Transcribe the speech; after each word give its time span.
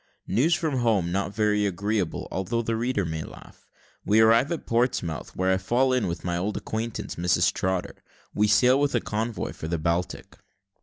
NEWS 0.25 0.55
FROM 0.55 0.77
HOME 0.79 1.11
NOT 1.11 1.35
VERY 1.35 1.67
AGREEABLE, 1.67 2.27
ALTHOUGH 2.31 2.63
THE 2.63 2.75
READER 2.75 3.05
MAY 3.05 3.21
LAUGH 3.23 3.53
WE 4.03 4.19
ARRIVE 4.19 4.51
AT 4.51 4.65
PORTSMOUTH, 4.65 5.35
WHERE 5.35 5.51
I 5.53 5.57
FALL 5.57 5.93
IN 5.93 6.07
WITH 6.07 6.23
MY 6.23 6.37
OLD 6.37 6.57
ACQUAINTANCE, 6.57 7.17
MRS. 7.17 7.53
TROTTER 7.53 7.95
WE 8.33 8.47
SAIL 8.47 8.79
WITH 8.79 8.95
A 8.95 8.99
CONVOY 9.01 9.51
FOR 9.51 9.67
THE 9.67 9.77
BALTIC. 9.77 10.37